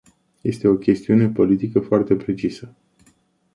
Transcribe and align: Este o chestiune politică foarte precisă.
Este 0.43 0.67
o 0.67 0.75
chestiune 0.77 1.29
politică 1.29 1.79
foarte 1.79 2.15
precisă. 2.15 2.75